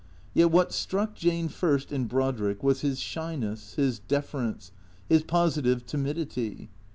Yet 0.33 0.49
what 0.49 0.71
struck 0.73 1.13
Jane 1.13 1.47
first 1.47 1.91
in 1.91 2.05
Brodrick 2.07 2.63
was 2.63 2.81
his 2.81 2.99
shyness, 2.99 3.75
his 3.75 3.99
deference, 3.99 4.71
his 5.07 5.21
positive 5.21 5.85
timidity. 5.85 6.71